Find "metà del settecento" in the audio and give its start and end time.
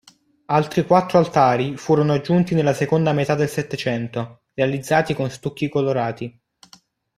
3.13-4.45